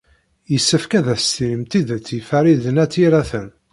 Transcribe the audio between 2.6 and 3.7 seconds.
n At Yiraten.